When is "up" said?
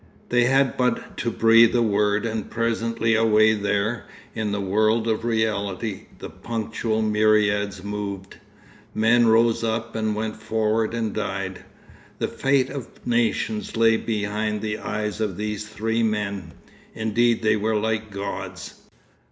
9.63-9.95